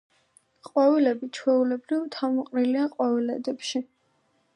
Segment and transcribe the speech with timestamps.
[0.67, 3.83] ყვავილები ჩვეულებრივ თავმოყრილია ყვავილედებში.